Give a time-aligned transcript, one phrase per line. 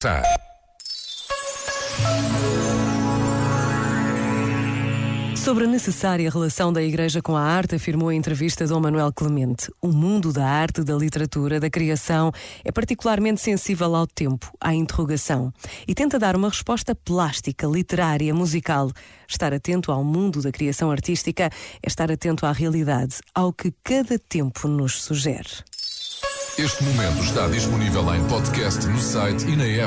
[0.00, 0.22] Tá.
[5.34, 9.68] Sobre a necessária relação da Igreja com a arte, afirmou em entrevista Dom Manuel Clemente.
[9.82, 12.30] O mundo da arte, da literatura, da criação
[12.64, 15.52] é particularmente sensível ao tempo, à interrogação,
[15.84, 18.92] e tenta dar uma resposta plástica, literária, musical.
[19.28, 21.50] Estar atento ao mundo da criação artística
[21.82, 25.64] é estar atento à realidade, ao que cada tempo nos sugere.
[26.58, 29.86] Este momento está disponível em podcast no site e na app.